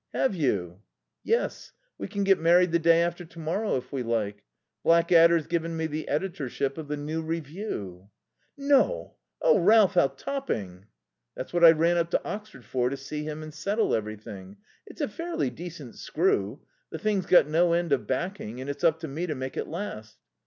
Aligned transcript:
"Have 0.15 0.33
you?" 0.33 0.81
"Yes. 1.23 1.73
We 1.99 2.07
can 2.07 2.23
get 2.23 2.39
married 2.39 2.71
the 2.71 2.79
day 2.79 3.03
after 3.03 3.23
tomorrow 3.23 3.77
if 3.77 3.91
we 3.91 4.01
like. 4.01 4.43
Blackadder's 4.83 5.45
given 5.45 5.77
me 5.77 5.85
the 5.85 6.07
editorship 6.07 6.79
of 6.79 6.87
the 6.87 6.97
New 6.97 7.21
Review." 7.21 8.09
"No? 8.57 9.17
Oh, 9.43 9.59
Ralph, 9.59 9.93
how 9.93 10.07
topping." 10.07 10.87
"That's 11.35 11.53
what 11.53 11.63
I 11.63 11.69
ran 11.73 11.97
up 11.97 12.09
to 12.09 12.23
Oxford 12.25 12.65
for, 12.65 12.89
to 12.89 12.97
see 12.97 13.25
him 13.25 13.43
and 13.43 13.53
settle 13.53 13.93
everything. 13.93 14.57
It's 14.87 15.01
a 15.01 15.07
fairly 15.07 15.51
decent 15.51 15.95
screw. 15.97 16.61
The 16.89 16.97
thing's 16.97 17.27
got 17.27 17.47
no 17.47 17.73
end 17.73 17.91
of 17.93 18.09
hacking, 18.09 18.59
and 18.59 18.71
it's 18.71 18.83
up 18.83 19.01
to 19.01 19.07
me 19.07 19.27
to 19.27 19.35
make 19.35 19.55
it 19.55 19.67
last." 19.67 20.17